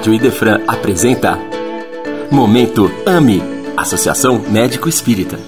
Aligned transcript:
Rádio 0.00 0.14
Idefran 0.14 0.64
apresenta 0.66 1.38
Momento 2.32 2.90
AME 3.04 3.42
Associação 3.76 4.38
Médico 4.50 4.88
Espírita. 4.88 5.38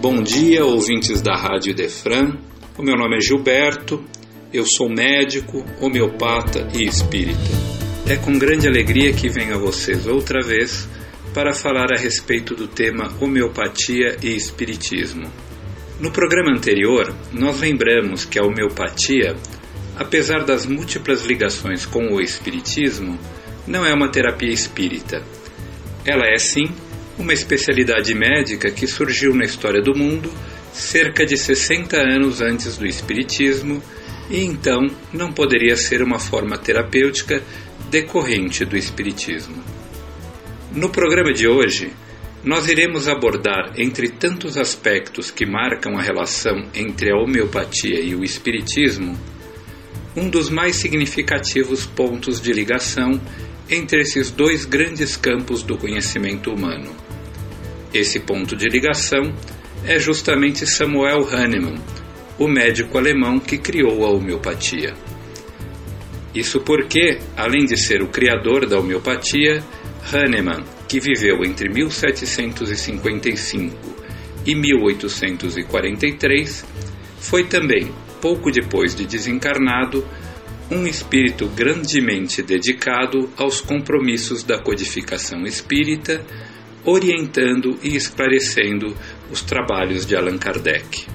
Bom 0.00 0.22
dia, 0.22 0.64
ouvintes 0.64 1.20
da 1.20 1.34
Rádio 1.34 1.72
Idefran. 1.72 2.36
O 2.78 2.82
meu 2.84 2.96
nome 2.96 3.16
é 3.16 3.20
Gilberto, 3.20 4.04
eu 4.52 4.64
sou 4.64 4.88
médico, 4.88 5.64
homeopata 5.80 6.68
e 6.72 6.84
espírita. 6.84 7.40
É 8.06 8.14
com 8.14 8.38
grande 8.38 8.68
alegria 8.68 9.12
que 9.12 9.28
venho 9.28 9.56
a 9.56 9.58
vocês 9.58 10.06
outra 10.06 10.40
vez 10.40 10.88
para 11.34 11.52
falar 11.52 11.92
a 11.92 11.98
respeito 11.98 12.54
do 12.54 12.68
tema 12.68 13.10
homeopatia 13.20 14.16
e 14.22 14.36
espiritismo. 14.36 15.28
No 15.98 16.12
programa 16.12 16.52
anterior, 16.52 17.12
nós 17.32 17.58
lembramos 17.58 18.24
que 18.24 18.38
a 18.38 18.44
homeopatia 18.44 19.34
apesar 20.00 20.44
das 20.46 20.64
múltiplas 20.64 21.26
ligações 21.26 21.84
com 21.84 22.14
o 22.14 22.22
Espiritismo, 22.22 23.20
não 23.66 23.84
é 23.84 23.92
uma 23.92 24.10
terapia 24.10 24.50
espírita. 24.50 25.22
Ela 26.06 26.24
é, 26.26 26.38
sim, 26.38 26.70
uma 27.18 27.34
especialidade 27.34 28.14
médica 28.14 28.70
que 28.70 28.86
surgiu 28.86 29.34
na 29.34 29.44
história 29.44 29.82
do 29.82 29.94
mundo 29.94 30.32
cerca 30.72 31.26
de 31.26 31.36
60 31.36 31.98
anos 31.98 32.40
antes 32.40 32.78
do 32.78 32.86
Espiritismo 32.86 33.82
e 34.30 34.42
então 34.42 34.86
não 35.12 35.34
poderia 35.34 35.76
ser 35.76 36.02
uma 36.02 36.18
forma 36.18 36.56
terapêutica 36.56 37.42
decorrente 37.90 38.64
do 38.64 38.78
Espiritismo. 38.78 39.62
No 40.72 40.88
programa 40.88 41.34
de 41.34 41.46
hoje, 41.46 41.92
nós 42.42 42.68
iremos 42.68 43.06
abordar, 43.06 43.74
entre 43.76 44.08
tantos 44.08 44.56
aspectos 44.56 45.30
que 45.30 45.44
marcam 45.44 45.98
a 45.98 46.02
relação 46.02 46.70
entre 46.72 47.12
a 47.12 47.18
homeopatia 47.18 48.00
e 48.00 48.14
o 48.14 48.24
Espiritismo, 48.24 49.18
um 50.16 50.28
dos 50.28 50.50
mais 50.50 50.76
significativos 50.76 51.86
pontos 51.86 52.40
de 52.40 52.52
ligação 52.52 53.20
entre 53.68 54.00
esses 54.00 54.30
dois 54.30 54.64
grandes 54.64 55.16
campos 55.16 55.62
do 55.62 55.76
conhecimento 55.76 56.52
humano. 56.52 56.90
Esse 57.94 58.18
ponto 58.20 58.56
de 58.56 58.68
ligação 58.68 59.32
é 59.84 59.98
justamente 59.98 60.66
Samuel 60.66 61.28
Hahnemann, 61.30 61.78
o 62.38 62.48
médico 62.48 62.96
alemão 62.98 63.38
que 63.38 63.58
criou 63.58 64.04
a 64.04 64.10
homeopatia. 64.10 64.94
Isso 66.34 66.60
porque, 66.60 67.18
além 67.36 67.64
de 67.64 67.76
ser 67.76 68.02
o 68.02 68.08
criador 68.08 68.66
da 68.66 68.78
homeopatia, 68.78 69.62
Hahnemann, 70.12 70.64
que 70.88 71.00
viveu 71.00 71.44
entre 71.44 71.68
1755 71.68 73.76
e 74.46 74.54
1843, 74.54 76.64
foi 77.20 77.44
também 77.44 77.92
pouco 78.20 78.50
depois 78.50 78.94
de 78.94 79.06
desencarnado, 79.06 80.06
um 80.70 80.86
espírito 80.86 81.48
grandemente 81.48 82.42
dedicado 82.42 83.28
aos 83.36 83.60
compromissos 83.60 84.44
da 84.44 84.62
codificação 84.62 85.42
espírita, 85.44 86.24
orientando 86.84 87.78
e 87.82 87.96
esclarecendo 87.96 88.96
os 89.30 89.42
trabalhos 89.42 90.06
de 90.06 90.14
Allan 90.14 90.38
Kardec. 90.38 91.06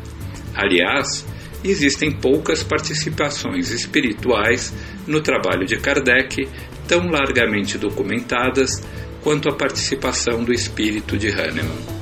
Aliás, 0.54 1.26
existem 1.64 2.12
poucas 2.12 2.64
participações 2.64 3.72
espirituais 3.72 4.74
no 5.08 5.22
trabalho 5.22 5.66
de 5.66 5.78
Kardec 5.78 6.48
tão 6.88 7.10
largamente 7.10 7.78
documentadas 7.78 8.84
quanto 9.24 9.50
a 9.50 9.56
participação 9.56 10.44
do 10.44 10.54
espírito 10.54 11.18
de 11.18 11.30
Hahnemann. 11.30 11.96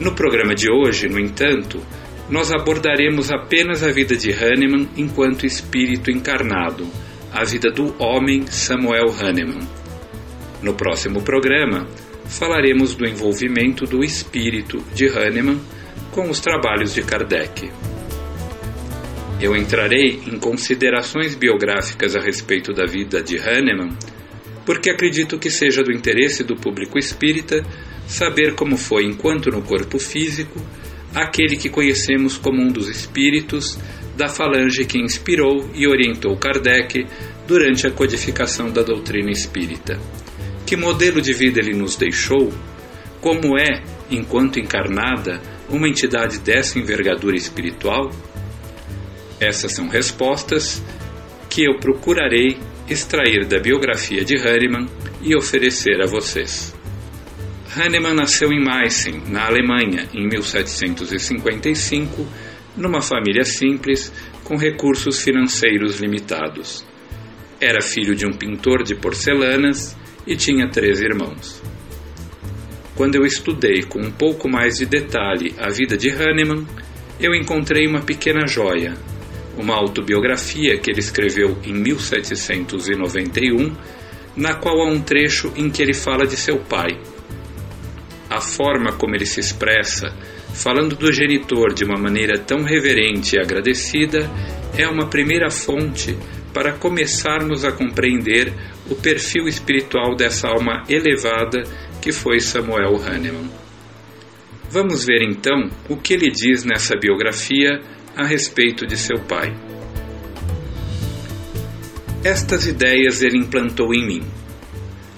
No 0.00 0.14
programa 0.14 0.54
de 0.54 0.70
hoje, 0.72 1.08
no 1.08 1.18
entanto, 1.18 1.82
nós 2.30 2.52
abordaremos 2.52 3.30
apenas 3.30 3.82
a 3.82 3.90
vida 3.90 4.14
de 4.14 4.30
Hahnemann 4.32 4.88
enquanto 4.96 5.46
espírito 5.46 6.10
encarnado, 6.10 6.86
a 7.32 7.44
vida 7.44 7.70
do 7.70 7.94
homem 7.98 8.46
Samuel 8.46 9.08
Hahnemann. 9.08 9.66
No 10.62 10.74
próximo 10.74 11.22
programa, 11.22 11.86
falaremos 12.26 12.94
do 12.94 13.06
envolvimento 13.06 13.86
do 13.86 14.04
espírito 14.04 14.84
de 14.94 15.06
Hahnemann 15.06 15.58
com 16.10 16.28
os 16.28 16.40
trabalhos 16.40 16.92
de 16.92 17.02
Kardec. 17.02 17.70
Eu 19.40 19.56
entrarei 19.56 20.20
em 20.26 20.38
considerações 20.38 21.34
biográficas 21.34 22.14
a 22.14 22.20
respeito 22.20 22.72
da 22.74 22.84
vida 22.84 23.22
de 23.22 23.38
Hahnemann, 23.38 23.96
porque 24.66 24.90
acredito 24.90 25.38
que 25.38 25.48
seja 25.48 25.82
do 25.82 25.92
interesse 25.92 26.44
do 26.44 26.56
público 26.56 26.98
espírita 26.98 27.64
saber 28.06 28.54
como 28.54 28.76
foi 28.76 29.04
enquanto 29.04 29.50
no 29.50 29.62
corpo 29.62 29.98
físico 29.98 30.60
aquele 31.14 31.56
que 31.56 31.68
conhecemos 31.68 32.36
como 32.36 32.62
um 32.62 32.68
dos 32.68 32.88
espíritos 32.88 33.78
da 34.16 34.28
falange 34.28 34.84
que 34.84 34.98
inspirou 34.98 35.70
e 35.74 35.86
orientou 35.86 36.36
Kardec 36.36 37.06
durante 37.46 37.86
a 37.86 37.90
codificação 37.90 38.70
da 38.70 38.82
doutrina 38.82 39.30
espírita. 39.30 39.98
Que 40.66 40.76
modelo 40.76 41.20
de 41.20 41.32
vida 41.32 41.60
ele 41.60 41.76
nos 41.76 41.96
deixou? 41.96 42.52
Como 43.20 43.58
é, 43.58 43.82
enquanto 44.10 44.58
encarnada, 44.58 45.40
uma 45.68 45.88
entidade 45.88 46.38
dessa 46.40 46.78
envergadura 46.78 47.36
espiritual? 47.36 48.10
Essas 49.40 49.72
são 49.72 49.88
respostas 49.88 50.82
que 51.48 51.64
eu 51.64 51.78
procurarei 51.78 52.58
extrair 52.88 53.46
da 53.46 53.58
biografia 53.58 54.24
de 54.24 54.36
Hahnemann 54.36 54.88
e 55.22 55.36
oferecer 55.36 56.02
a 56.02 56.06
vocês. 56.06 56.77
Hahnemann 57.76 58.14
nasceu 58.14 58.50
em 58.50 58.64
Meissen, 58.64 59.22
na 59.28 59.46
Alemanha, 59.46 60.08
em 60.14 60.26
1755, 60.26 62.26
numa 62.76 63.02
família 63.02 63.44
simples 63.44 64.12
com 64.42 64.56
recursos 64.56 65.20
financeiros 65.20 66.00
limitados. 66.00 66.86
Era 67.60 67.82
filho 67.82 68.14
de 68.14 68.26
um 68.26 68.32
pintor 68.32 68.82
de 68.82 68.94
porcelanas 68.94 69.96
e 70.26 70.34
tinha 70.34 70.70
três 70.70 71.00
irmãos. 71.00 71.62
Quando 72.94 73.16
eu 73.16 73.26
estudei 73.26 73.82
com 73.82 74.00
um 74.00 74.10
pouco 74.10 74.48
mais 74.48 74.78
de 74.78 74.86
detalhe 74.86 75.54
a 75.58 75.68
vida 75.68 75.96
de 75.96 76.10
Hahnemann, 76.10 76.66
eu 77.20 77.34
encontrei 77.34 77.86
uma 77.86 78.00
pequena 78.00 78.46
joia, 78.46 78.94
uma 79.56 79.74
autobiografia 79.74 80.78
que 80.78 80.90
ele 80.90 81.00
escreveu 81.00 81.58
em 81.64 81.74
1791, 81.74 83.76
na 84.36 84.54
qual 84.54 84.80
há 84.80 84.86
um 84.86 85.02
trecho 85.02 85.52
em 85.54 85.68
que 85.68 85.82
ele 85.82 85.94
fala 85.94 86.26
de 86.26 86.36
seu 86.36 86.58
pai, 86.58 86.98
a 88.30 88.40
forma 88.40 88.92
como 88.92 89.14
ele 89.14 89.26
se 89.26 89.40
expressa, 89.40 90.08
falando 90.54 90.94
do 90.96 91.12
genitor 91.12 91.72
de 91.72 91.84
uma 91.84 91.98
maneira 91.98 92.38
tão 92.38 92.62
reverente 92.62 93.36
e 93.36 93.40
agradecida, 93.40 94.30
é 94.76 94.86
uma 94.86 95.08
primeira 95.08 95.50
fonte 95.50 96.16
para 96.52 96.72
começarmos 96.72 97.64
a 97.64 97.72
compreender 97.72 98.52
o 98.90 98.94
perfil 98.94 99.46
espiritual 99.48 100.16
dessa 100.16 100.48
alma 100.48 100.82
elevada 100.88 101.62
que 102.00 102.12
foi 102.12 102.40
Samuel 102.40 102.96
Hahnemann. 102.96 103.50
Vamos 104.70 105.06
ver 105.06 105.22
então 105.22 105.70
o 105.88 105.96
que 105.96 106.12
ele 106.12 106.30
diz 106.30 106.64
nessa 106.64 106.94
biografia 106.98 107.80
a 108.14 108.26
respeito 108.26 108.86
de 108.86 108.96
seu 108.96 109.18
pai. 109.20 109.54
Estas 112.22 112.66
ideias 112.66 113.22
ele 113.22 113.38
implantou 113.38 113.94
em 113.94 114.06
mim. 114.06 114.22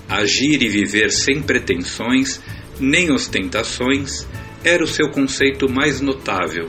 Agir 0.08 0.62
e 0.62 0.68
viver 0.68 1.10
sem 1.10 1.42
pretensões 1.42 2.40
nem 2.80 3.12
ostentações 3.12 4.26
era 4.64 4.82
o 4.82 4.86
seu 4.86 5.10
conceito 5.10 5.68
mais 5.68 6.00
notável, 6.00 6.68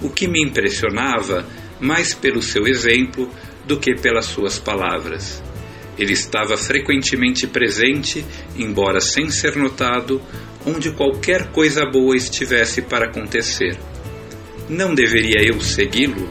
o 0.00 0.10
que 0.10 0.26
me 0.26 0.42
impressionava 0.42 1.46
mais 1.80 2.14
pelo 2.14 2.42
seu 2.42 2.66
exemplo 2.66 3.30
do 3.66 3.78
que 3.78 3.94
pelas 3.94 4.26
suas 4.26 4.58
palavras. 4.58 5.42
Ele 5.98 6.12
estava 6.12 6.56
frequentemente 6.56 7.46
presente, 7.46 8.24
embora 8.56 9.00
sem 9.00 9.30
ser 9.30 9.56
notado, 9.56 10.20
onde 10.64 10.92
qualquer 10.92 11.48
coisa 11.52 11.84
boa 11.84 12.16
estivesse 12.16 12.82
para 12.82 13.06
acontecer. 13.06 13.78
Não 14.68 14.94
deveria 14.94 15.42
eu 15.42 15.60
segui-lo? 15.60 16.28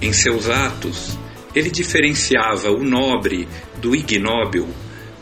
Em 0.00 0.12
seus 0.12 0.48
atos, 0.48 1.18
ele 1.54 1.70
diferenciava 1.70 2.70
o 2.70 2.82
nobre 2.82 3.48
do 3.76 3.94
ignóbil 3.94 4.68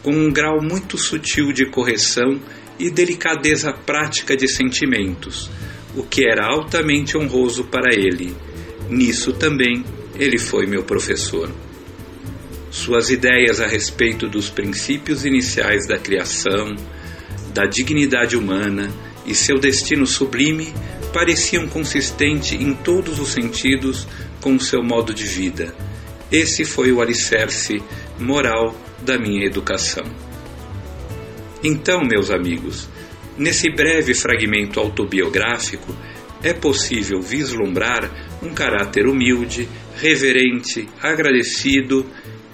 com 0.06 0.12
um 0.12 0.30
grau 0.30 0.62
muito 0.62 0.96
sutil 0.96 1.52
de 1.52 1.66
correção 1.66 2.40
e 2.78 2.88
delicadeza 2.88 3.72
prática 3.72 4.36
de 4.36 4.46
sentimentos, 4.46 5.50
o 5.96 6.04
que 6.04 6.24
era 6.24 6.46
altamente 6.46 7.18
honroso 7.18 7.64
para 7.64 7.92
ele. 7.92 8.32
Nisso 8.88 9.32
também 9.32 9.84
ele 10.14 10.38
foi 10.38 10.64
meu 10.64 10.84
professor. 10.84 11.50
Suas 12.70 13.10
ideias 13.10 13.60
a 13.60 13.66
respeito 13.66 14.28
dos 14.28 14.48
princípios 14.48 15.24
iniciais 15.24 15.88
da 15.88 15.98
criação, 15.98 16.76
da 17.52 17.66
dignidade 17.66 18.36
humana 18.36 18.88
e 19.26 19.34
seu 19.34 19.58
destino 19.58 20.06
sublime 20.06 20.72
pareciam 21.12 21.66
consistentes 21.66 22.52
em 22.52 22.74
todos 22.74 23.18
os 23.18 23.30
sentidos 23.30 24.06
com 24.40 24.54
o 24.54 24.60
seu 24.60 24.84
modo 24.84 25.12
de 25.12 25.24
vida. 25.24 25.74
Esse 26.30 26.64
foi 26.64 26.92
o 26.92 27.00
alicerce 27.00 27.82
moral 28.20 28.85
da 29.02 29.18
minha 29.18 29.44
educação. 29.44 30.04
Então, 31.62 32.02
meus 32.04 32.30
amigos, 32.30 32.88
nesse 33.36 33.70
breve 33.70 34.14
fragmento 34.14 34.78
autobiográfico, 34.78 35.94
é 36.42 36.52
possível 36.52 37.20
vislumbrar 37.20 38.38
um 38.42 38.52
caráter 38.54 39.06
humilde, 39.06 39.68
reverente, 39.96 40.88
agradecido 41.02 42.06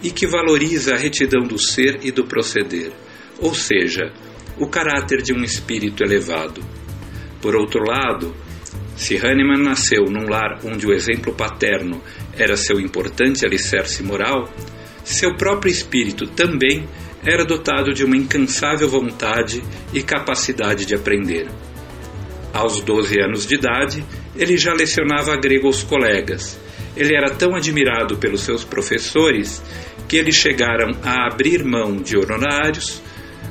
e 0.02 0.10
que 0.10 0.26
valoriza 0.26 0.94
a 0.94 0.98
retidão 0.98 1.42
do 1.42 1.58
ser 1.58 2.00
e 2.02 2.10
do 2.10 2.24
proceder, 2.24 2.92
ou 3.38 3.54
seja, 3.54 4.12
o 4.58 4.66
caráter 4.66 5.22
de 5.22 5.32
um 5.32 5.42
espírito 5.42 6.02
elevado. 6.02 6.62
Por 7.40 7.56
outro 7.56 7.82
lado, 7.84 8.34
se 8.96 9.16
Hahnemann 9.16 9.62
nasceu 9.62 10.04
num 10.04 10.28
lar 10.28 10.60
onde 10.64 10.86
o 10.86 10.92
exemplo 10.92 11.34
paterno 11.34 12.00
era 12.36 12.56
seu 12.56 12.78
importante 12.80 13.44
alicerce 13.44 14.02
moral, 14.02 14.48
seu 15.04 15.36
próprio 15.36 15.70
espírito 15.70 16.26
também 16.26 16.88
era 17.24 17.44
dotado 17.44 17.92
de 17.92 18.04
uma 18.04 18.16
incansável 18.16 18.88
vontade 18.88 19.62
e 19.92 20.02
capacidade 20.02 20.84
de 20.84 20.94
aprender. 20.94 21.48
Aos 22.52 22.80
12 22.80 23.20
anos 23.20 23.46
de 23.46 23.54
idade, 23.54 24.04
ele 24.36 24.56
já 24.56 24.72
lecionava 24.72 25.36
grego 25.36 25.66
aos 25.66 25.82
colegas. 25.82 26.58
Ele 26.96 27.16
era 27.16 27.30
tão 27.30 27.54
admirado 27.54 28.16
pelos 28.18 28.42
seus 28.42 28.64
professores 28.64 29.62
que 30.08 30.16
eles 30.16 30.34
chegaram 30.34 30.90
a 31.02 31.26
abrir 31.26 31.64
mão 31.64 31.96
de 31.96 32.16
honorários 32.16 33.00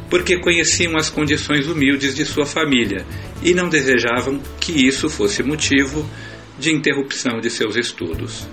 porque 0.09 0.38
conheciam 0.38 0.98
as 0.98 1.09
condições 1.09 1.68
humildes 1.68 2.13
de 2.13 2.25
sua 2.25 2.45
família 2.45 3.06
e 3.42 3.53
não 3.53 3.69
desejavam 3.69 4.42
que 4.59 4.86
isso 4.86 5.09
fosse 5.09 5.42
motivo 5.42 6.07
de 6.59 6.71
interrupção 6.71 7.39
de 7.39 7.50
seus 7.50 7.77
estudos. 7.77 8.45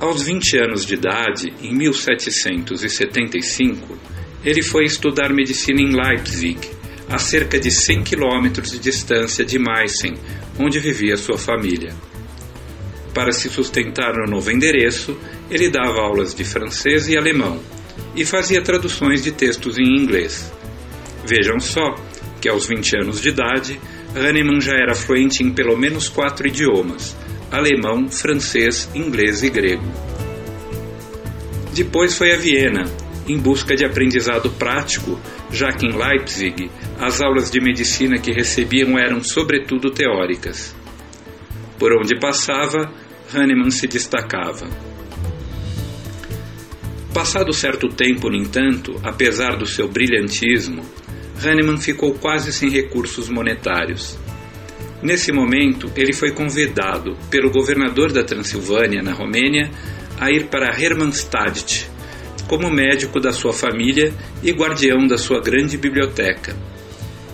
Aos 0.00 0.22
20 0.22 0.56
anos 0.56 0.86
de 0.86 0.94
idade, 0.94 1.52
em 1.62 1.76
1775, 1.76 3.98
ele 4.42 4.62
foi 4.62 4.86
estudar 4.86 5.30
medicina 5.30 5.82
em 5.82 5.94
Leipzig, 5.94 6.58
a 7.06 7.18
cerca 7.18 7.60
de 7.60 7.70
100 7.70 8.04
quilômetros 8.04 8.72
de 8.72 8.78
distância 8.78 9.44
de 9.44 9.58
Meissen, 9.58 10.14
onde 10.58 10.80
vivia 10.80 11.18
sua 11.18 11.36
família. 11.36 11.94
Para 13.12 13.30
se 13.30 13.50
sustentar 13.50 14.14
no 14.14 14.24
novo 14.30 14.50
endereço, 14.50 15.20
ele 15.50 15.68
dava 15.68 16.00
aulas 16.00 16.34
de 16.34 16.44
francês 16.44 17.06
e 17.06 17.18
alemão 17.18 17.60
e 18.16 18.24
fazia 18.24 18.62
traduções 18.62 19.22
de 19.22 19.32
textos 19.32 19.78
em 19.78 19.84
inglês. 19.84 20.50
Vejam 21.26 21.60
só 21.60 21.94
que 22.40 22.48
aos 22.48 22.66
20 22.66 23.02
anos 23.02 23.20
de 23.20 23.28
idade, 23.28 23.78
Hahnemann 24.16 24.62
já 24.62 24.72
era 24.72 24.94
fluente 24.94 25.42
em 25.42 25.52
pelo 25.52 25.76
menos 25.76 26.08
quatro 26.08 26.48
idiomas: 26.48 27.14
alemão, 27.50 28.08
francês, 28.08 28.88
inglês 28.94 29.42
e 29.42 29.50
grego. 29.50 29.84
Depois 31.74 32.16
foi 32.16 32.32
a 32.32 32.36
Viena, 32.36 32.84
em 33.26 33.38
busca 33.38 33.74
de 33.76 33.84
aprendizado 33.84 34.50
prático, 34.50 35.18
já 35.50 35.72
que 35.72 35.86
em 35.86 35.96
Leipzig 35.96 36.70
as 36.98 37.20
aulas 37.20 37.50
de 37.50 37.60
medicina 37.60 38.18
que 38.18 38.32
recebiam 38.32 38.98
eram 38.98 39.22
sobretudo 39.22 39.90
teóricas. 39.90 40.74
Por 41.78 41.92
onde 41.92 42.18
passava, 42.18 42.92
Hahnemann 43.32 43.70
se 43.70 43.86
destacava. 43.86 44.68
Passado 47.14 47.52
certo 47.52 47.88
tempo, 47.88 48.28
no 48.28 48.36
entanto, 48.36 49.00
apesar 49.02 49.56
do 49.56 49.66
seu 49.66 49.88
brilhantismo, 49.88 50.84
Hahnemann 51.42 51.78
ficou 51.78 52.14
quase 52.14 52.52
sem 52.52 52.68
recursos 52.68 53.28
monetários. 53.28 54.18
Nesse 55.02 55.32
momento, 55.32 55.90
ele 55.96 56.12
foi 56.12 56.30
convidado 56.30 57.16
pelo 57.30 57.50
governador 57.50 58.12
da 58.12 58.22
Transilvânia, 58.22 59.02
na 59.02 59.12
Romênia, 59.12 59.70
a 60.18 60.30
ir 60.30 60.48
para 60.48 60.78
Hermannstadt, 60.78 61.88
como 62.46 62.70
médico 62.70 63.18
da 63.18 63.32
sua 63.32 63.52
família 63.52 64.12
e 64.42 64.52
guardião 64.52 65.06
da 65.06 65.16
sua 65.16 65.40
grande 65.40 65.78
biblioteca. 65.78 66.54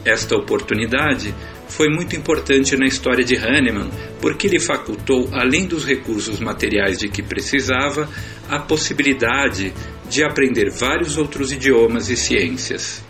Esta 0.05 0.37
oportunidade 0.37 1.35
foi 1.69 1.89
muito 1.89 2.15
importante 2.15 2.77
na 2.77 2.87
história 2.87 3.25
de 3.25 3.37
Hahnemann, 3.37 3.91
porque 4.21 4.47
lhe 4.47 4.61
facultou, 4.61 5.29
além 5.33 5.67
dos 5.67 5.85
recursos 5.85 6.39
materiais 6.39 6.99
de 6.99 7.09
que 7.09 7.23
precisava, 7.23 8.09
a 8.49 8.61
possibilidade 8.61 9.73
de 10.09 10.23
aprender 10.23 10.71
vários 10.71 11.19
outros 11.19 11.51
idiomas 11.51 12.09
e 12.09 12.17
ciências. 12.17 13.05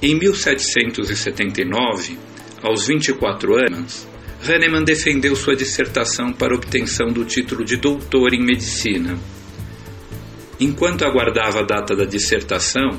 Em 0.00 0.18
1779, 0.18 2.18
aos 2.62 2.86
24 2.86 3.56
anos, 3.56 4.06
Hahnemann 4.46 4.84
defendeu 4.84 5.34
sua 5.36 5.56
dissertação 5.56 6.32
para 6.32 6.54
obtenção 6.54 7.08
do 7.08 7.24
título 7.24 7.64
de 7.64 7.76
doutor 7.76 8.32
em 8.32 8.42
medicina. 8.42 9.18
Enquanto 10.58 11.04
aguardava 11.04 11.60
a 11.60 11.64
data 11.64 11.94
da 11.94 12.04
dissertação, 12.04 12.90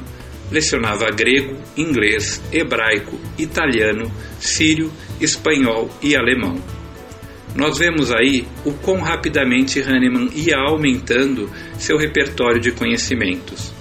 lecionava 0.52 1.10
grego, 1.12 1.58
inglês, 1.78 2.42
hebraico, 2.52 3.20
italiano, 3.38 4.12
sírio, 4.40 4.92
espanhol 5.20 5.90
e 6.02 6.16
alemão. 6.16 6.62
Nós 7.56 7.78
vemos 7.78 8.12
aí 8.12 8.48
o 8.66 8.74
quão 8.74 9.00
rapidamente 9.00 9.80
Hahnemann 9.80 10.30
ia 10.34 10.58
aumentando 10.58 11.50
seu 11.78 11.98
repertório 11.98 12.60
de 12.60 12.72
conhecimentos. 12.72 13.72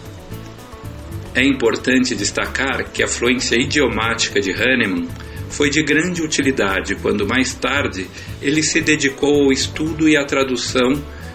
É 1.35 1.43
importante 1.43 2.15
destacar 2.15 2.91
que 2.93 3.03
a 3.03 3.09
fluência 3.09 3.57
idiomática 3.57 4.41
de 4.41 4.53
Hahnemann 4.53 5.09
foi 5.53 5.69
de 5.69 5.83
grande 5.83 6.23
utilidade 6.23 6.95
quando 6.97 7.27
mais 7.27 7.55
tarde 7.55 8.07
ele 8.41 8.63
se 8.63 8.81
dedicou 8.81 9.45
ao 9.45 9.53
estudo 9.53 10.09
e 10.09 10.17
à 10.17 10.25
tradução 10.25 10.93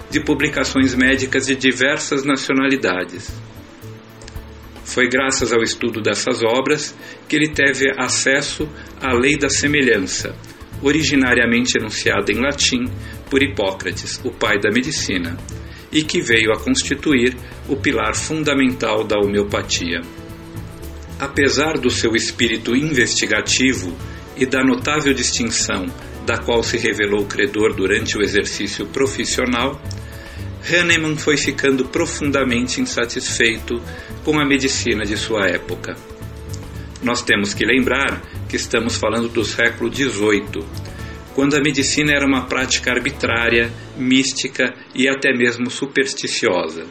de 0.09 0.19
publicações 0.19 0.95
médicas 0.95 1.45
de 1.45 1.55
diversas 1.55 2.23
nacionalidades. 2.23 3.31
Foi 4.83 5.07
graças 5.07 5.53
ao 5.53 5.61
estudo 5.61 6.01
dessas 6.01 6.41
obras 6.41 6.97
que 7.27 7.35
ele 7.35 7.49
teve 7.49 7.85
acesso 7.97 8.67
à 8.99 9.13
lei 9.13 9.37
da 9.37 9.49
semelhança, 9.49 10.35
originariamente 10.81 11.77
enunciada 11.77 12.31
em 12.31 12.39
latim 12.39 12.85
por 13.29 13.43
Hipócrates, 13.43 14.19
o 14.23 14.31
pai 14.31 14.57
da 14.59 14.71
medicina, 14.71 15.37
e 15.91 16.01
que 16.03 16.21
veio 16.21 16.51
a 16.51 16.59
constituir 16.59 17.35
o 17.67 17.75
pilar 17.75 18.15
fundamental 18.15 19.03
da 19.03 19.19
homeopatia. 19.19 20.01
Apesar 21.19 21.79
do 21.79 21.89
seu 21.89 22.15
espírito 22.15 22.75
investigativo 22.75 23.95
e 24.35 24.45
da 24.45 24.63
notável 24.63 25.13
distinção 25.13 25.87
da 26.25 26.37
qual 26.37 26.61
se 26.61 26.77
revelou 26.77 27.25
credor 27.25 27.73
durante 27.73 28.17
o 28.17 28.21
exercício 28.21 28.85
profissional, 28.85 29.81
Hahnemann 30.69 31.17
foi 31.17 31.37
ficando 31.37 31.85
profundamente 31.85 32.81
insatisfeito 32.81 33.81
com 34.23 34.37
a 34.39 34.45
medicina 34.45 35.05
de 35.05 35.15
sua 35.15 35.47
época. 35.47 35.95
Nós 37.01 37.23
temos 37.23 37.53
que 37.53 37.65
lembrar 37.65 38.21
que 38.49 38.57
estamos 38.57 38.97
falando 38.97 39.29
do 39.29 39.45
século 39.45 39.91
XVIII, 39.93 40.65
quando 41.33 41.55
a 41.55 41.61
medicina 41.61 42.11
era 42.11 42.25
uma 42.25 42.45
prática 42.45 42.91
arbitrária, 42.91 43.71
mística 43.95 44.73
e 44.93 45.07
até 45.07 45.31
mesmo 45.31 45.69
supersticiosa. 45.69 46.85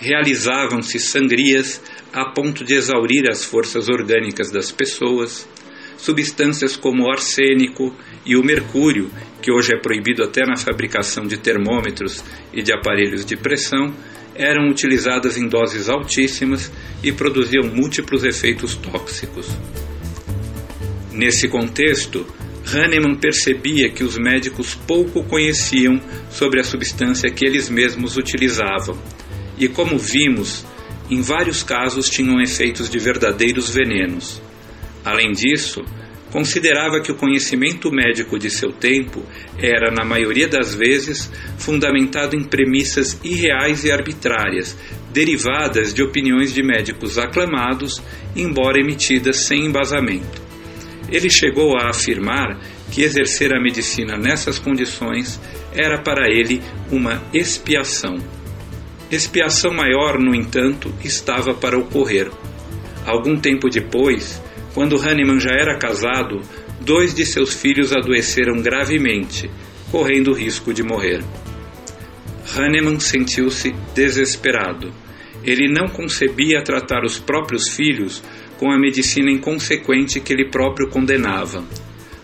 Realizavam-se 0.00 0.98
sangrias 0.98 1.78
a 2.10 2.30
ponto 2.32 2.64
de 2.64 2.74
exaurir 2.74 3.28
as 3.28 3.44
forças 3.44 3.86
orgânicas 3.86 4.50
das 4.50 4.72
pessoas, 4.72 5.46
substâncias 5.98 6.74
como 6.74 7.04
o 7.04 7.12
arsênico 7.12 7.94
e 8.24 8.34
o 8.34 8.42
mercúrio, 8.42 9.10
que 9.42 9.52
hoje 9.52 9.74
é 9.74 9.78
proibido 9.78 10.24
até 10.24 10.46
na 10.46 10.56
fabricação 10.56 11.26
de 11.26 11.36
termômetros 11.36 12.24
e 12.50 12.62
de 12.62 12.72
aparelhos 12.72 13.26
de 13.26 13.36
pressão, 13.36 13.94
eram 14.34 14.70
utilizadas 14.70 15.36
em 15.36 15.46
doses 15.46 15.86
altíssimas 15.86 16.72
e 17.04 17.12
produziam 17.12 17.68
múltiplos 17.68 18.24
efeitos 18.24 18.74
tóxicos. 18.76 19.48
Nesse 21.12 21.46
contexto, 21.46 22.26
Hahnemann 22.72 23.16
percebia 23.16 23.90
que 23.90 24.02
os 24.02 24.16
médicos 24.16 24.74
pouco 24.74 25.22
conheciam 25.24 26.00
sobre 26.30 26.58
a 26.58 26.64
substância 26.64 27.30
que 27.30 27.44
eles 27.44 27.68
mesmos 27.68 28.16
utilizavam 28.16 28.96
e, 29.60 29.68
como 29.68 29.98
vimos, 29.98 30.64
em 31.10 31.20
vários 31.20 31.62
casos 31.62 32.08
tinham 32.08 32.40
efeitos 32.40 32.88
de 32.88 32.98
verdadeiros 32.98 33.68
venenos. 33.68 34.40
Além 35.04 35.32
disso, 35.32 35.84
considerava 36.32 37.00
que 37.00 37.12
o 37.12 37.16
conhecimento 37.16 37.92
médico 37.92 38.38
de 38.38 38.48
seu 38.48 38.72
tempo 38.72 39.22
era, 39.58 39.90
na 39.90 40.04
maioria 40.04 40.48
das 40.48 40.74
vezes, 40.74 41.30
fundamentado 41.58 42.34
em 42.34 42.44
premissas 42.44 43.20
irreais 43.22 43.84
e 43.84 43.90
arbitrárias, 43.90 44.76
derivadas 45.12 45.92
de 45.92 46.02
opiniões 46.02 46.54
de 46.54 46.62
médicos 46.62 47.18
aclamados, 47.18 48.00
embora 48.34 48.80
emitidas 48.80 49.40
sem 49.40 49.66
embasamento. 49.66 50.40
Ele 51.10 51.28
chegou 51.28 51.76
a 51.76 51.90
afirmar 51.90 52.60
que 52.92 53.02
exercer 53.02 53.52
a 53.52 53.60
medicina 53.60 54.16
nessas 54.16 54.58
condições 54.58 55.40
era 55.74 56.00
para 56.00 56.28
ele 56.28 56.62
uma 56.90 57.22
expiação. 57.34 58.39
Expiação 59.10 59.72
maior, 59.72 60.20
no 60.20 60.32
entanto, 60.32 60.94
estava 61.02 61.52
para 61.52 61.76
ocorrer. 61.76 62.30
Algum 63.04 63.36
tempo 63.36 63.68
depois, 63.68 64.40
quando 64.72 64.96
Hahnemann 64.96 65.40
já 65.40 65.50
era 65.50 65.76
casado, 65.78 66.40
dois 66.80 67.12
de 67.12 67.26
seus 67.26 67.52
filhos 67.52 67.92
adoeceram 67.92 68.62
gravemente, 68.62 69.50
correndo 69.90 70.30
o 70.30 70.34
risco 70.34 70.72
de 70.72 70.84
morrer. 70.84 71.24
Hahnemann 72.56 73.00
sentiu-se 73.00 73.74
desesperado. 73.94 74.92
Ele 75.42 75.66
não 75.66 75.88
concebia 75.88 76.62
tratar 76.62 77.04
os 77.04 77.18
próprios 77.18 77.68
filhos 77.68 78.22
com 78.58 78.70
a 78.70 78.78
medicina 78.78 79.30
inconsequente 79.30 80.20
que 80.20 80.32
ele 80.32 80.50
próprio 80.50 80.88
condenava. 80.88 81.64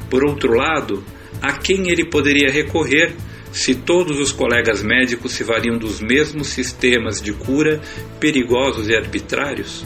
Por 0.08 0.24
outro 0.24 0.52
lado, 0.52 1.02
a 1.42 1.54
quem 1.54 1.90
ele 1.90 2.08
poderia 2.08 2.50
recorrer 2.50 3.12
se 3.56 3.74
todos 3.74 4.18
os 4.18 4.32
colegas 4.32 4.82
médicos 4.82 5.32
se 5.32 5.42
valiam 5.42 5.78
dos 5.78 5.98
mesmos 5.98 6.48
sistemas 6.48 7.22
de 7.22 7.32
cura 7.32 7.80
perigosos 8.20 8.86
e 8.86 8.94
arbitrários? 8.94 9.82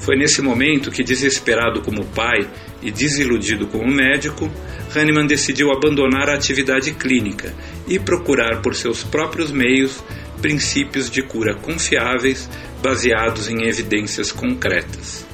Foi 0.00 0.16
nesse 0.16 0.42
momento 0.42 0.90
que, 0.90 1.04
desesperado 1.04 1.82
como 1.82 2.04
pai 2.04 2.50
e 2.82 2.90
desiludido 2.90 3.68
como 3.68 3.86
médico, 3.86 4.50
Hahnemann 4.92 5.28
decidiu 5.28 5.70
abandonar 5.70 6.28
a 6.28 6.34
atividade 6.34 6.90
clínica 6.94 7.54
e 7.86 8.00
procurar 8.00 8.60
por 8.60 8.74
seus 8.74 9.04
próprios 9.04 9.52
meios 9.52 10.02
princípios 10.40 11.08
de 11.08 11.22
cura 11.22 11.54
confiáveis 11.54 12.50
baseados 12.82 13.48
em 13.48 13.68
evidências 13.68 14.32
concretas. 14.32 15.24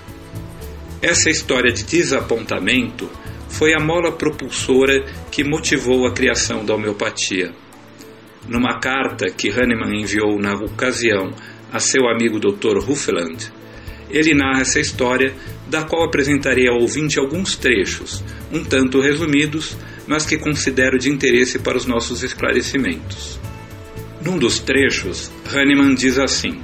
Essa 1.00 1.30
história 1.30 1.72
de 1.72 1.84
desapontamento 1.84 3.08
foi 3.48 3.72
a 3.72 3.80
mola 3.80 4.12
propulsora 4.12 5.04
que 5.30 5.44
motivou 5.44 6.06
a 6.06 6.12
criação 6.12 6.64
da 6.64 6.74
homeopatia. 6.74 7.52
Numa 8.48 8.78
carta 8.80 9.26
que 9.30 9.50
Hahnemann 9.50 10.00
enviou 10.00 10.38
na 10.38 10.54
ocasião 10.54 11.32
a 11.72 11.78
seu 11.78 12.08
amigo 12.08 12.38
Dr. 12.38 12.78
Huffeland, 12.78 13.52
ele 14.10 14.34
narra 14.34 14.62
essa 14.62 14.80
história, 14.80 15.34
da 15.68 15.82
qual 15.82 16.04
apresentarei 16.04 16.66
ao 16.66 16.80
ouvinte 16.80 17.18
alguns 17.18 17.56
trechos, 17.56 18.24
um 18.50 18.64
tanto 18.64 19.00
resumidos, 19.00 19.76
mas 20.06 20.24
que 20.24 20.38
considero 20.38 20.98
de 20.98 21.10
interesse 21.10 21.58
para 21.58 21.76
os 21.76 21.84
nossos 21.84 22.22
esclarecimentos. 22.22 23.38
Num 24.24 24.38
dos 24.38 24.58
trechos, 24.58 25.30
Hahnemann 25.52 25.94
diz 25.94 26.18
assim: 26.18 26.58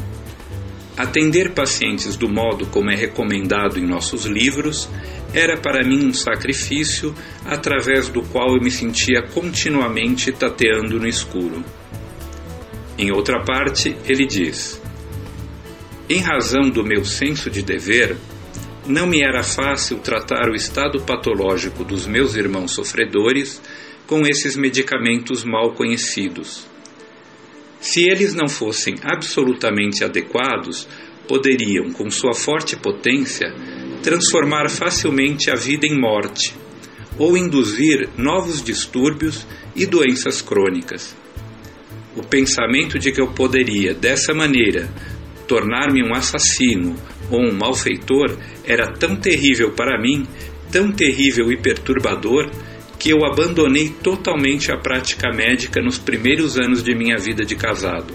Atender 0.96 1.50
pacientes 1.50 2.16
do 2.16 2.28
modo 2.28 2.66
como 2.66 2.90
é 2.90 2.94
recomendado 2.94 3.78
em 3.78 3.86
nossos 3.86 4.24
livros 4.24 4.88
era 5.34 5.58
para 5.58 5.84
mim 5.84 6.06
um 6.06 6.14
sacrifício 6.14 7.12
através 7.44 8.08
do 8.08 8.22
qual 8.22 8.54
eu 8.54 8.62
me 8.62 8.70
sentia 8.70 9.20
continuamente 9.34 10.30
tateando 10.30 11.00
no 11.00 11.08
escuro. 11.08 11.64
Em 12.96 13.10
outra 13.10 13.44
parte, 13.44 13.96
ele 14.06 14.24
diz: 14.24 14.80
em 16.08 16.20
razão 16.20 16.70
do 16.70 16.84
meu 16.84 17.04
senso 17.04 17.50
de 17.50 17.62
dever, 17.62 18.16
não 18.86 19.06
me 19.06 19.22
era 19.22 19.42
fácil 19.42 19.98
tratar 19.98 20.50
o 20.50 20.54
estado 20.54 21.00
patológico 21.00 21.82
dos 21.82 22.06
meus 22.06 22.36
irmãos 22.36 22.72
sofredores 22.72 23.60
com 24.06 24.26
esses 24.26 24.54
medicamentos 24.54 25.42
mal 25.42 25.72
conhecidos. 25.72 26.66
Se 27.80 28.08
eles 28.08 28.34
não 28.34 28.48
fossem 28.48 28.96
absolutamente 29.02 30.04
adequados, 30.04 30.86
poderiam, 31.26 31.90
com 31.90 32.10
sua 32.10 32.34
forte 32.34 32.76
potência, 32.76 33.48
transformar 34.04 34.68
facilmente 34.68 35.50
a 35.50 35.54
vida 35.54 35.86
em 35.86 35.98
morte 35.98 36.54
ou 37.18 37.38
induzir 37.38 38.10
novos 38.18 38.62
distúrbios 38.62 39.46
e 39.74 39.86
doenças 39.86 40.42
crônicas. 40.42 41.16
O 42.14 42.22
pensamento 42.22 42.98
de 42.98 43.10
que 43.10 43.20
eu 43.20 43.28
poderia, 43.28 43.94
dessa 43.94 44.34
maneira, 44.34 44.90
tornar-me 45.48 46.04
um 46.06 46.14
assassino 46.14 46.94
ou 47.30 47.40
um 47.40 47.54
malfeitor 47.54 48.36
era 48.62 48.92
tão 48.92 49.16
terrível 49.16 49.70
para 49.70 49.98
mim, 49.98 50.26
tão 50.70 50.92
terrível 50.92 51.50
e 51.50 51.56
perturbador, 51.56 52.50
que 52.98 53.08
eu 53.08 53.24
abandonei 53.24 53.88
totalmente 53.88 54.70
a 54.70 54.76
prática 54.76 55.30
médica 55.34 55.80
nos 55.80 55.98
primeiros 55.98 56.58
anos 56.58 56.82
de 56.82 56.94
minha 56.94 57.16
vida 57.16 57.42
de 57.42 57.56
casado. 57.56 58.14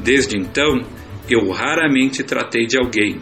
Desde 0.00 0.38
então, 0.38 0.80
eu 1.28 1.50
raramente 1.50 2.22
tratei 2.22 2.66
de 2.66 2.78
alguém, 2.78 3.20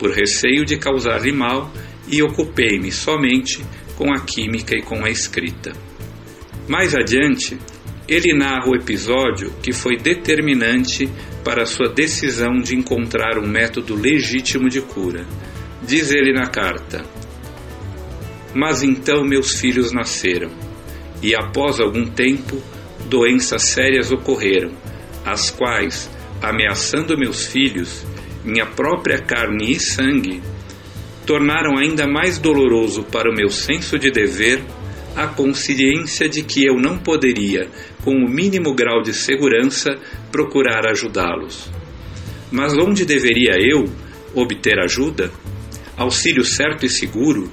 por 0.00 0.10
receio 0.10 0.64
de 0.64 0.78
causar-lhe 0.78 1.30
mal, 1.30 1.70
e 2.08 2.22
ocupei-me 2.22 2.90
somente 2.90 3.62
com 3.96 4.10
a 4.12 4.18
química 4.18 4.74
e 4.74 4.82
com 4.82 5.04
a 5.04 5.10
escrita. 5.10 5.72
Mais 6.66 6.94
adiante, 6.94 7.58
ele 8.08 8.32
narra 8.32 8.70
o 8.70 8.74
episódio 8.74 9.52
que 9.62 9.72
foi 9.72 9.96
determinante 9.96 11.08
para 11.44 11.66
sua 11.66 11.88
decisão 11.88 12.56
de 12.56 12.74
encontrar 12.74 13.38
um 13.38 13.46
método 13.46 13.94
legítimo 13.94 14.68
de 14.68 14.80
cura. 14.80 15.26
Diz 15.86 16.10
ele 16.10 16.32
na 16.32 16.46
carta: 16.46 17.04
Mas 18.54 18.82
então 18.82 19.22
meus 19.22 19.60
filhos 19.60 19.92
nasceram, 19.92 20.50
e 21.22 21.34
após 21.34 21.78
algum 21.78 22.06
tempo, 22.06 22.60
doenças 23.06 23.62
sérias 23.64 24.10
ocorreram, 24.10 24.72
as 25.24 25.50
quais, 25.50 26.10
ameaçando 26.42 27.18
meus 27.18 27.46
filhos, 27.46 28.04
minha 28.44 28.66
própria 28.66 29.18
carne 29.18 29.72
e 29.72 29.80
sangue, 29.80 30.42
tornaram 31.26 31.78
ainda 31.78 32.06
mais 32.06 32.38
doloroso 32.38 33.04
para 33.04 33.30
o 33.30 33.34
meu 33.34 33.48
senso 33.48 33.98
de 33.98 34.10
dever 34.10 34.62
a 35.14 35.26
consciência 35.26 36.28
de 36.28 36.42
que 36.42 36.64
eu 36.64 36.76
não 36.76 36.98
poderia, 36.98 37.68
com 38.02 38.14
o 38.14 38.28
mínimo 38.28 38.74
grau 38.74 39.02
de 39.02 39.12
segurança, 39.12 39.98
procurar 40.30 40.86
ajudá-los. 40.86 41.70
Mas 42.50 42.72
onde 42.74 43.04
deveria 43.04 43.54
eu 43.60 43.84
obter 44.34 44.78
ajuda? 44.78 45.30
Auxílio 45.96 46.44
certo 46.44 46.86
e 46.86 46.88
seguro? 46.88 47.50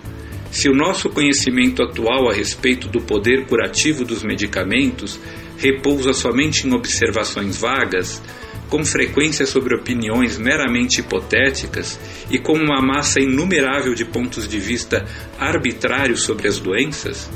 Se 0.52 0.70
o 0.70 0.74
nosso 0.74 1.10
conhecimento 1.10 1.84
atual 1.84 2.30
a 2.30 2.34
respeito 2.34 2.88
do 2.88 3.02
poder 3.02 3.46
curativo 3.46 4.06
dos 4.06 4.24
medicamentos 4.24 5.20
repousa 5.58 6.14
somente 6.14 6.68
em 6.68 6.74
observações 6.74 7.60
vagas, 7.60 8.22
com 8.70 8.84
frequência 8.84 9.46
sobre 9.46 9.76
opiniões 9.76 10.38
meramente 10.38 11.02
hipotéticas 11.02 12.00
e 12.30 12.38
com 12.38 12.54
uma 12.54 12.82
massa 12.82 13.22
inumerável 13.22 13.94
de 13.94 14.06
pontos 14.06 14.48
de 14.48 14.60
vista 14.60 15.06
arbitrários 15.40 16.22
sobre 16.22 16.48
as 16.48 16.60
doenças, 16.60 17.30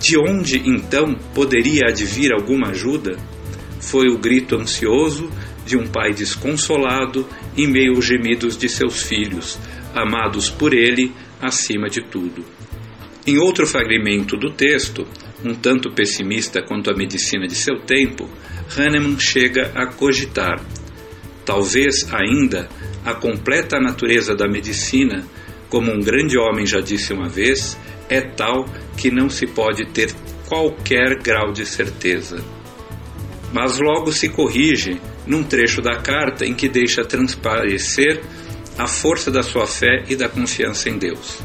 de 0.00 0.18
onde 0.18 0.58
então 0.68 1.14
poderia 1.34 1.88
advir 1.88 2.32
alguma 2.32 2.68
ajuda? 2.68 3.16
Foi 3.80 4.08
o 4.08 4.18
grito 4.18 4.56
ansioso 4.56 5.30
de 5.64 5.76
um 5.76 5.86
pai 5.86 6.12
desconsolado 6.12 7.28
em 7.56 7.66
meio 7.66 7.96
aos 7.96 8.04
gemidos 8.04 8.56
de 8.56 8.68
seus 8.68 9.02
filhos, 9.02 9.58
amados 9.94 10.48
por 10.48 10.72
ele 10.72 11.12
acima 11.40 11.88
de 11.88 12.02
tudo. 12.02 12.44
Em 13.26 13.38
outro 13.38 13.66
fragmento 13.66 14.36
do 14.36 14.52
texto, 14.52 15.06
um 15.44 15.54
tanto 15.54 15.90
pessimista 15.92 16.62
quanto 16.62 16.90
a 16.90 16.96
medicina 16.96 17.46
de 17.46 17.54
seu 17.54 17.78
tempo, 17.80 18.28
Hahnemann 18.76 19.18
chega 19.18 19.72
a 19.74 19.86
cogitar: 19.86 20.60
talvez 21.44 22.12
ainda 22.12 22.68
a 23.04 23.14
completa 23.14 23.78
natureza 23.78 24.34
da 24.34 24.48
medicina, 24.48 25.24
como 25.68 25.92
um 25.92 26.00
grande 26.00 26.38
homem 26.38 26.66
já 26.66 26.80
disse 26.80 27.12
uma 27.12 27.28
vez, 27.28 27.78
é 28.08 28.20
tal 28.20 28.66
que 28.96 29.10
não 29.10 29.28
se 29.28 29.46
pode 29.46 29.86
ter 29.86 30.12
qualquer 30.48 31.20
grau 31.22 31.52
de 31.52 31.66
certeza. 31.66 32.42
Mas 33.52 33.78
logo 33.78 34.12
se 34.12 34.28
corrige 34.28 35.00
num 35.26 35.42
trecho 35.42 35.80
da 35.80 35.96
carta 35.96 36.44
em 36.44 36.54
que 36.54 36.68
deixa 36.68 37.04
transparecer 37.04 38.22
a 38.78 38.86
força 38.86 39.30
da 39.30 39.42
sua 39.42 39.66
fé 39.66 40.04
e 40.08 40.16
da 40.16 40.28
confiança 40.28 40.88
em 40.88 40.98
Deus. 40.98 41.42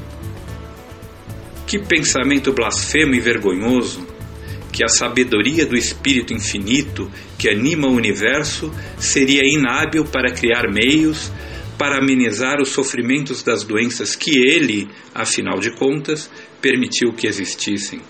Que 1.72 1.80
pensamento 1.80 2.52
blasfemo 2.52 3.16
e 3.16 3.22
vergonhoso 3.22 4.06
que 4.74 4.84
a 4.84 4.90
sabedoria 4.90 5.66
do 5.66 5.78
Espírito 5.78 6.34
Infinito 6.34 7.10
que 7.40 7.50
anima 7.50 7.88
o 7.88 7.96
universo 7.96 8.70
seria 9.00 9.40
inábil 9.46 10.04
para 10.04 10.34
criar 10.34 10.70
meios 10.70 11.32
para 11.78 12.00
amenizar 12.00 12.60
os 12.62 12.72
sofrimentos 12.72 13.42
das 13.42 13.64
doenças 13.64 14.18
que 14.18 14.38
ele, 14.38 14.90
afinal 15.16 15.62
de 15.62 15.74
contas, 15.74 16.30
permitiu 16.62 17.14
que 17.14 17.26
existissem. 17.26 18.02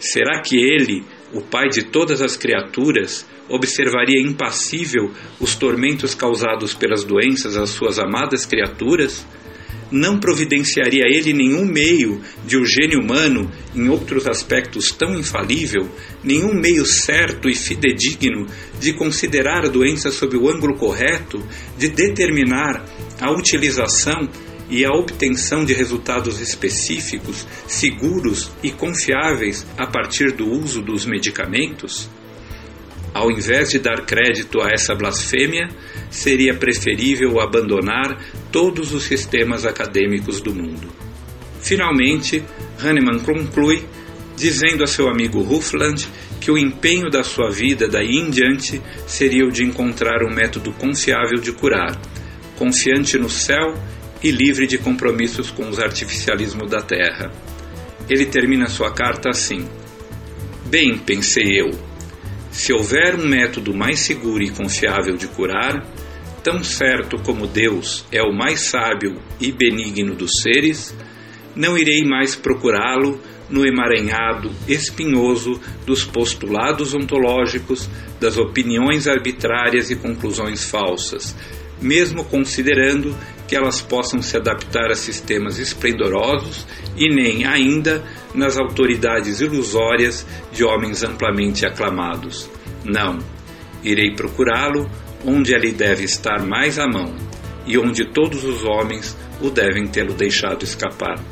Será 0.00 0.42
que 0.42 0.56
ele, 0.56 1.04
o 1.32 1.40
Pai 1.40 1.68
de 1.68 1.84
todas 1.84 2.20
as 2.20 2.36
criaturas, 2.36 3.24
observaria 3.48 4.20
impassível 4.20 5.12
os 5.38 5.54
tormentos 5.54 6.16
causados 6.16 6.74
pelas 6.74 7.04
doenças 7.04 7.56
às 7.56 7.70
suas 7.70 8.00
amadas 8.00 8.44
criaturas? 8.44 9.24
Não 9.92 10.18
providenciaria 10.18 11.04
ele 11.06 11.32
nenhum 11.32 11.64
meio 11.64 12.20
de 12.46 12.56
o 12.56 12.64
gênio 12.64 13.00
humano, 13.00 13.50
em 13.74 13.88
outros 13.88 14.26
aspectos 14.26 14.90
tão 14.90 15.14
infalível, 15.14 15.88
nenhum 16.24 16.54
meio 16.54 16.86
certo 16.86 17.48
e 17.48 17.54
fidedigno 17.54 18.46
de 18.80 18.92
considerar 18.94 19.64
a 19.64 19.68
doença 19.68 20.10
sob 20.10 20.36
o 20.36 20.48
ângulo 20.48 20.76
correto, 20.76 21.46
de 21.78 21.88
determinar 21.88 22.84
a 23.20 23.30
utilização 23.30 24.28
e 24.70 24.84
a 24.84 24.90
obtenção 24.90 25.64
de 25.64 25.74
resultados 25.74 26.40
específicos, 26.40 27.46
seguros 27.68 28.50
e 28.62 28.70
confiáveis 28.70 29.66
a 29.76 29.86
partir 29.86 30.32
do 30.32 30.48
uso 30.48 30.80
dos 30.80 31.04
medicamentos? 31.04 32.08
Ao 33.14 33.30
invés 33.30 33.70
de 33.70 33.78
dar 33.78 34.06
crédito 34.06 34.60
a 34.62 34.70
essa 34.72 34.94
blasfêmia, 34.94 35.68
seria 36.10 36.54
preferível 36.54 37.40
abandonar 37.40 38.18
todos 38.50 38.94
os 38.94 39.02
sistemas 39.02 39.66
acadêmicos 39.66 40.40
do 40.40 40.54
mundo. 40.54 40.88
Finalmente, 41.60 42.42
Hahnemann 42.80 43.20
conclui 43.20 43.84
dizendo 44.36 44.82
a 44.82 44.86
seu 44.86 45.08
amigo 45.08 45.40
Hufland 45.40 46.08
que 46.40 46.50
o 46.50 46.58
empenho 46.58 47.08
da 47.10 47.22
sua 47.22 47.50
vida 47.50 47.86
daí 47.86 48.16
em 48.16 48.30
diante 48.30 48.82
seria 49.06 49.44
o 49.46 49.52
de 49.52 49.62
encontrar 49.62 50.24
um 50.24 50.34
método 50.34 50.72
confiável 50.72 51.38
de 51.38 51.52
curar, 51.52 52.00
confiante 52.56 53.18
no 53.18 53.30
céu 53.30 53.74
e 54.22 54.30
livre 54.30 54.66
de 54.66 54.78
compromissos 54.78 55.50
com 55.50 55.68
os 55.68 55.78
artificialismos 55.78 56.70
da 56.70 56.80
terra. 56.80 57.30
Ele 58.08 58.26
termina 58.26 58.68
sua 58.68 58.92
carta 58.92 59.28
assim: 59.28 59.68
Bem, 60.66 60.98
pensei 60.98 61.60
eu, 61.60 61.70
se 62.52 62.72
houver 62.72 63.14
um 63.16 63.26
método 63.26 63.74
mais 63.74 64.00
seguro 64.00 64.42
e 64.42 64.50
confiável 64.50 65.16
de 65.16 65.26
curar, 65.26 65.84
tão 66.44 66.62
certo 66.62 67.16
como 67.22 67.46
Deus 67.46 68.04
é 68.12 68.22
o 68.22 68.32
mais 68.32 68.60
sábio 68.60 69.20
e 69.40 69.50
benigno 69.50 70.14
dos 70.14 70.42
seres, 70.42 70.94
não 71.56 71.76
irei 71.78 72.04
mais 72.04 72.36
procurá-lo 72.36 73.20
no 73.48 73.66
emaranhado 73.66 74.50
espinhoso 74.68 75.60
dos 75.84 76.04
postulados 76.04 76.94
ontológicos, 76.94 77.88
das 78.20 78.38
opiniões 78.38 79.08
arbitrárias 79.08 79.90
e 79.90 79.96
conclusões 79.96 80.64
falsas, 80.64 81.36
mesmo 81.80 82.24
considerando 82.24 83.16
que 83.52 83.56
elas 83.56 83.82
possam 83.82 84.22
se 84.22 84.34
adaptar 84.34 84.90
a 84.90 84.94
sistemas 84.94 85.58
esplendorosos 85.58 86.66
e 86.96 87.14
nem 87.14 87.44
ainda 87.44 88.02
nas 88.34 88.56
autoridades 88.56 89.42
ilusórias 89.42 90.26
de 90.50 90.64
homens 90.64 91.04
amplamente 91.04 91.66
aclamados. 91.66 92.48
Não, 92.82 93.18
irei 93.84 94.14
procurá-lo 94.14 94.90
onde 95.22 95.52
ele 95.52 95.70
deve 95.70 96.02
estar 96.02 96.42
mais 96.46 96.78
à 96.78 96.86
mão 96.86 97.14
e 97.66 97.76
onde 97.76 98.06
todos 98.06 98.42
os 98.42 98.64
homens 98.64 99.14
o 99.38 99.50
devem 99.50 99.86
tê-lo 99.86 100.14
deixado 100.14 100.64
escapar. 100.64 101.22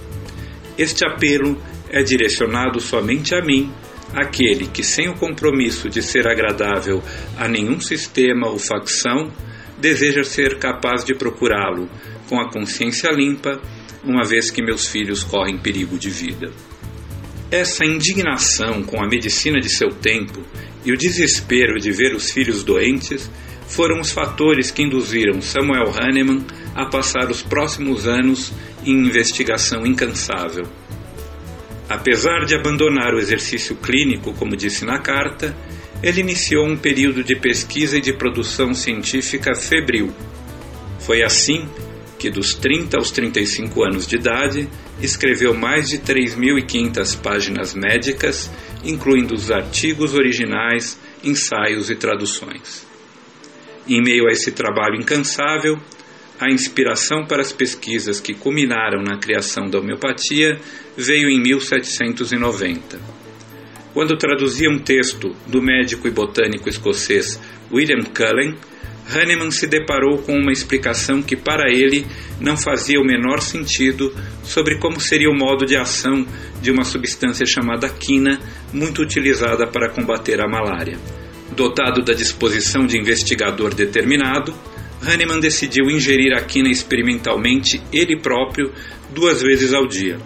Este 0.76 1.06
apelo 1.06 1.56
é 1.88 2.02
direcionado 2.02 2.80
somente 2.80 3.34
a 3.34 3.40
mim, 3.40 3.72
aquele 4.12 4.66
que, 4.66 4.84
sem 4.84 5.08
o 5.08 5.14
compromisso 5.14 5.88
de 5.88 6.02
ser 6.02 6.28
agradável 6.28 7.02
a 7.38 7.48
nenhum 7.48 7.80
sistema 7.80 8.46
ou 8.46 8.58
facção, 8.58 9.32
deseja 9.80 10.22
ser 10.22 10.58
capaz 10.58 11.04
de 11.04 11.14
procurá-lo 11.14 11.88
com 12.30 12.40
a 12.40 12.48
consciência 12.48 13.10
limpa, 13.10 13.60
uma 14.04 14.24
vez 14.24 14.52
que 14.52 14.62
meus 14.62 14.86
filhos 14.86 15.24
correm 15.24 15.58
perigo 15.58 15.98
de 15.98 16.08
vida. 16.08 16.52
Essa 17.50 17.84
indignação 17.84 18.84
com 18.84 19.02
a 19.02 19.08
medicina 19.08 19.58
de 19.58 19.68
seu 19.68 19.88
tempo 19.88 20.40
e 20.84 20.92
o 20.92 20.96
desespero 20.96 21.80
de 21.80 21.90
ver 21.90 22.14
os 22.14 22.30
filhos 22.30 22.62
doentes 22.62 23.28
foram 23.66 24.00
os 24.00 24.12
fatores 24.12 24.70
que 24.70 24.82
induziram 24.82 25.42
Samuel 25.42 25.92
Hahnemann 25.92 26.46
a 26.72 26.86
passar 26.86 27.28
os 27.28 27.42
próximos 27.42 28.06
anos 28.06 28.52
em 28.84 28.92
investigação 28.92 29.84
incansável. 29.84 30.66
Apesar 31.88 32.44
de 32.46 32.54
abandonar 32.54 33.12
o 33.12 33.18
exercício 33.18 33.74
clínico, 33.74 34.32
como 34.34 34.56
disse 34.56 34.84
na 34.84 35.00
carta, 35.00 35.56
ele 36.00 36.20
iniciou 36.20 36.64
um 36.64 36.76
período 36.76 37.24
de 37.24 37.34
pesquisa 37.34 37.98
e 37.98 38.00
de 38.00 38.12
produção 38.12 38.72
científica 38.72 39.52
febril. 39.56 40.12
Foi 41.00 41.24
assim 41.24 41.68
que, 42.20 42.28
dos 42.28 42.54
30 42.54 42.98
aos 42.98 43.10
35 43.10 43.82
anos 43.82 44.06
de 44.06 44.16
idade, 44.16 44.68
escreveu 45.00 45.54
mais 45.54 45.88
de 45.88 45.98
3.500 45.98 47.18
páginas 47.18 47.74
médicas, 47.74 48.52
incluindo 48.84 49.34
os 49.34 49.50
artigos 49.50 50.14
originais, 50.14 51.00
ensaios 51.24 51.88
e 51.88 51.96
traduções. 51.96 52.86
Em 53.88 54.02
meio 54.02 54.28
a 54.28 54.32
esse 54.32 54.52
trabalho 54.52 55.00
incansável, 55.00 55.78
a 56.38 56.50
inspiração 56.50 57.24
para 57.24 57.40
as 57.40 57.52
pesquisas 57.52 58.20
que 58.20 58.34
culminaram 58.34 59.02
na 59.02 59.16
criação 59.16 59.70
da 59.70 59.78
homeopatia 59.78 60.60
veio 60.96 61.30
em 61.30 61.40
1790. 61.40 63.00
Quando 63.94 64.16
traduzia 64.18 64.68
um 64.70 64.78
texto 64.78 65.34
do 65.46 65.62
médico 65.62 66.06
e 66.06 66.10
botânico 66.10 66.68
escocês 66.68 67.40
William 67.72 68.04
Cullen, 68.04 68.56
Hahnemann 69.12 69.50
se 69.50 69.66
deparou 69.66 70.18
com 70.18 70.36
uma 70.36 70.52
explicação 70.52 71.20
que 71.20 71.36
para 71.36 71.68
ele 71.68 72.06
não 72.40 72.56
fazia 72.56 73.00
o 73.00 73.04
menor 73.04 73.40
sentido 73.40 74.14
sobre 74.44 74.78
como 74.78 75.00
seria 75.00 75.28
o 75.28 75.36
modo 75.36 75.66
de 75.66 75.76
ação 75.76 76.24
de 76.62 76.70
uma 76.70 76.84
substância 76.84 77.44
chamada 77.44 77.88
quina, 77.88 78.40
muito 78.72 79.02
utilizada 79.02 79.66
para 79.66 79.90
combater 79.90 80.40
a 80.40 80.48
malária. 80.48 80.96
Dotado 81.56 82.04
da 82.04 82.12
disposição 82.12 82.86
de 82.86 82.96
investigador 82.96 83.74
determinado, 83.74 84.54
Hahnemann 85.02 85.40
decidiu 85.40 85.90
ingerir 85.90 86.32
a 86.32 86.42
quina 86.42 86.70
experimentalmente 86.70 87.82
ele 87.92 88.20
próprio 88.20 88.72
duas 89.12 89.42
vezes 89.42 89.72
ao 89.72 89.88
dia. 89.88 90.18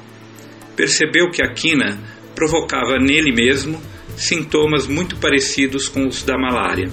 Percebeu 0.77 1.31
que 1.31 1.43
a 1.43 1.53
quina 1.53 1.99
provocava 2.35 2.99
nele 2.99 3.33
mesmo 3.33 3.81
sintomas 4.17 4.87
muito 4.87 5.17
parecidos 5.17 5.89
com 5.89 6.07
os 6.07 6.23
da 6.23 6.37
malária. 6.37 6.91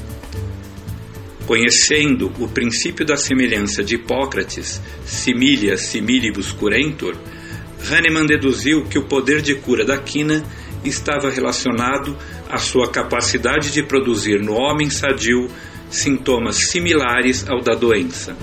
Conhecendo 1.52 2.32
o 2.40 2.48
princípio 2.48 3.06
da 3.06 3.18
semelhança 3.18 3.84
de 3.84 3.96
Hipócrates, 3.96 4.82
similia 5.04 5.76
similibus 5.76 6.54
curentur, 6.54 7.14
Hahnemann 7.92 8.26
deduziu 8.26 8.86
que 8.86 8.98
o 8.98 9.04
poder 9.04 9.42
de 9.42 9.56
cura 9.56 9.84
da 9.84 9.98
quina 9.98 10.46
estava 10.82 11.30
relacionado 11.30 12.18
à 12.50 12.58
sua 12.58 12.90
capacidade 12.90 13.70
de 13.70 13.84
produzir 13.84 14.40
no 14.40 14.54
homem 14.54 14.90
sadio 14.90 15.50
sintomas 15.90 16.56
similares 16.56 17.46
ao 17.50 17.60
da 17.60 17.76
doença. 17.76 18.34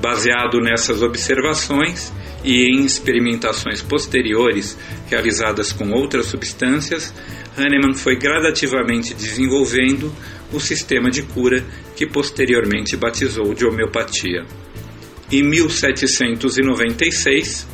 Baseado 0.00 0.60
nessas 0.60 1.02
observações 1.02 2.12
e 2.44 2.72
em 2.72 2.84
experimentações 2.84 3.82
posteriores 3.82 4.78
realizadas 5.10 5.72
com 5.72 5.90
outras 5.90 6.26
substâncias, 6.26 7.12
Hahnemann 7.58 7.96
foi 7.96 8.14
gradativamente 8.14 9.12
desenvolvendo 9.12 10.14
o 10.52 10.60
sistema 10.60 11.10
de 11.10 11.22
cura 11.22 11.64
que 11.96 12.06
posteriormente 12.06 12.96
batizou 12.96 13.52
de 13.54 13.64
homeopatia. 13.64 14.44
Em 15.30 15.42
1796, 15.42 17.66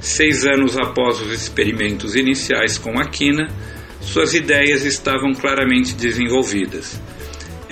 seis 0.00 0.44
anos 0.44 0.76
após 0.76 1.20
os 1.20 1.32
experimentos 1.32 2.14
iniciais 2.14 2.78
com 2.78 2.98
a 2.98 3.06
quina, 3.06 3.48
suas 4.00 4.34
ideias 4.34 4.84
estavam 4.84 5.32
claramente 5.32 5.94
desenvolvidas 5.94 7.00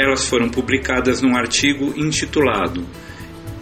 elas 0.00 0.26
foram 0.26 0.48
publicadas 0.48 1.20
num 1.20 1.36
artigo 1.36 1.92
intitulado 1.94 2.86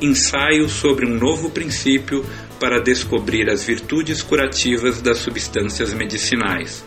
Ensaio 0.01 0.69
sobre 0.69 1.05
um 1.05 1.19
novo 1.19 1.51
princípio 1.51 2.25
para 2.61 2.81
descobrir 2.81 3.51
as 3.51 3.65
virtudes 3.65 4.23
curativas 4.23 5.03
das 5.03 5.19
substâncias 5.19 5.93
medicinais. 5.93 6.85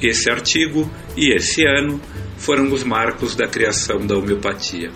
Esse 0.00 0.30
artigo 0.30 0.88
e 1.16 1.34
esse 1.34 1.66
ano 1.66 2.00
foram 2.36 2.72
os 2.72 2.84
marcos 2.84 3.34
da 3.34 3.46
criação 3.46 4.06
da 4.06 4.16
homeopatia. 4.16 4.90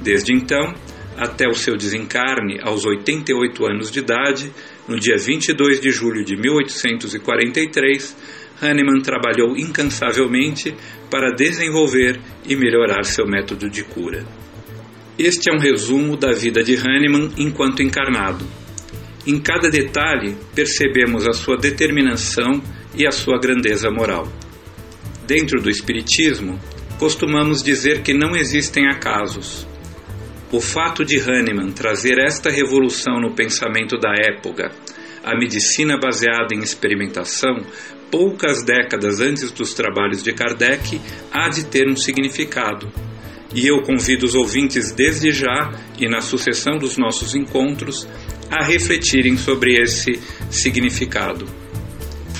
Desde 0.00 0.32
então, 0.32 0.74
até 1.16 1.48
o 1.48 1.54
seu 1.54 1.76
desencarne 1.76 2.60
aos 2.62 2.84
88 2.84 3.66
anos 3.66 3.90
de 3.90 4.00
idade, 4.00 4.52
no 4.88 4.98
dia 4.98 5.16
22 5.16 5.80
de 5.80 5.90
julho 5.90 6.24
de 6.24 6.36
1843, 6.36 8.16
Hahnemann 8.60 9.00
trabalhou 9.02 9.56
incansavelmente 9.56 10.74
para 11.10 11.34
desenvolver 11.34 12.20
e 12.46 12.56
melhorar 12.56 13.04
seu 13.04 13.26
método 13.26 13.68
de 13.68 13.82
cura. 13.84 14.24
Este 15.18 15.48
é 15.50 15.52
um 15.52 15.58
resumo 15.58 16.16
da 16.16 16.32
vida 16.32 16.62
de 16.62 16.76
Hahnemann 16.76 17.32
enquanto 17.36 17.82
encarnado. 17.82 18.44
Em 19.26 19.38
cada 19.38 19.70
detalhe 19.70 20.36
percebemos 20.54 21.26
a 21.26 21.32
sua 21.32 21.56
determinação 21.56 22.60
e 22.94 23.06
a 23.06 23.10
sua 23.10 23.38
grandeza 23.38 23.90
moral. 23.90 24.30
Dentro 25.26 25.62
do 25.62 25.70
Espiritismo, 25.70 26.60
costumamos 26.98 27.62
dizer 27.62 28.02
que 28.02 28.14
não 28.14 28.36
existem 28.36 28.88
acasos. 28.88 29.66
O 30.52 30.60
fato 30.60 31.04
de 31.04 31.18
Hahnemann 31.18 31.72
trazer 31.72 32.18
esta 32.18 32.50
revolução 32.50 33.20
no 33.20 33.34
pensamento 33.34 33.98
da 33.98 34.12
época, 34.14 34.70
a 35.24 35.36
medicina 35.36 35.98
baseada 35.98 36.54
em 36.54 36.60
experimentação, 36.60 37.64
poucas 38.10 38.62
décadas 38.62 39.20
antes 39.20 39.50
dos 39.50 39.74
trabalhos 39.74 40.22
de 40.22 40.32
Kardec, 40.32 41.00
há 41.32 41.48
de 41.48 41.64
ter 41.64 41.88
um 41.88 41.96
significado. 41.96 42.92
E 43.54 43.66
eu 43.66 43.82
convido 43.82 44.26
os 44.26 44.34
ouvintes 44.34 44.92
desde 44.92 45.32
já 45.32 45.72
e 45.98 46.08
na 46.08 46.20
sucessão 46.20 46.78
dos 46.78 46.96
nossos 46.96 47.34
encontros 47.34 48.06
a 48.50 48.64
refletirem 48.64 49.36
sobre 49.36 49.80
esse 49.80 50.20
significado. 50.50 51.46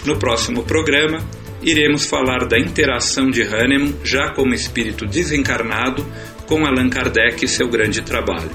No 0.05 0.19
próximo 0.19 0.63
programa, 0.63 1.19
iremos 1.65 2.07
falar 2.07 2.47
da 2.47 2.59
interação 2.59 3.31
de 3.31 3.43
Hahnemann, 3.43 3.95
já 4.05 4.29
como 4.31 4.53
espírito 4.53 5.07
desencarnado, 5.07 6.05
com 6.47 6.67
Allan 6.67 6.91
Kardec 6.91 7.43
e 7.45 7.49
seu 7.49 7.69
grande 7.69 8.03
trabalho. 8.03 8.51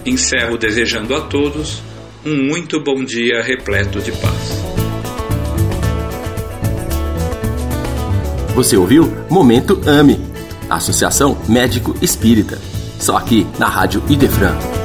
Encerro 0.06 0.56
desejando 0.56 1.14
a 1.14 1.20
todos 1.20 1.82
um 2.24 2.36
muito 2.36 2.82
bom 2.82 3.04
dia 3.04 3.42
repleto 3.42 4.00
de 4.00 4.12
paz. 4.12 4.60
Você 8.54 8.76
ouviu 8.76 9.10
Momento 9.30 9.80
AME, 9.86 10.20
Associação 10.68 11.38
Médico 11.48 11.96
Espírita. 12.02 12.58
Só 12.98 13.16
aqui 13.16 13.46
na 13.58 13.68
Rádio 13.68 14.02
Idefran. 14.08 14.79